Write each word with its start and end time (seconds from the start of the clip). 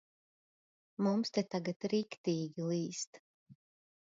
Mums 1.07 1.31
te 1.35 1.43
tagad 1.51 1.87
riktīgi 1.93 2.67
līst. 2.73 3.23